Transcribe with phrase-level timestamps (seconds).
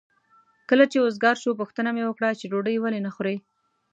[0.69, 3.35] کله چې وزګار شو پوښتنه مې وکړه چې ډوډۍ ولې نه خورې؟